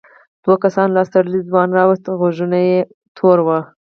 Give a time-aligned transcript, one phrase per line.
[0.43, 2.79] دوو کسانو لاس تړلی ځوان راووست غوږونه یې
[3.17, 3.59] تور وو.